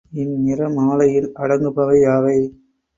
இந்நிறமாலையில் 0.13 1.29
அடங்குபவை 1.35 1.97
யாவை? 2.01 2.37